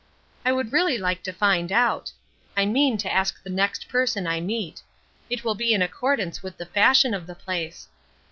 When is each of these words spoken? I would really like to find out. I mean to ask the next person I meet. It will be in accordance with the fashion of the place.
I 0.43 0.51
would 0.51 0.73
really 0.73 0.97
like 0.97 1.21
to 1.25 1.31
find 1.31 1.71
out. 1.71 2.11
I 2.57 2.65
mean 2.65 2.97
to 2.97 3.13
ask 3.13 3.43
the 3.43 3.51
next 3.51 3.87
person 3.87 4.25
I 4.25 4.39
meet. 4.39 4.81
It 5.29 5.43
will 5.43 5.53
be 5.53 5.73
in 5.75 5.83
accordance 5.83 6.41
with 6.41 6.57
the 6.57 6.65
fashion 6.65 7.13
of 7.13 7.27
the 7.27 7.35
place. 7.35 7.87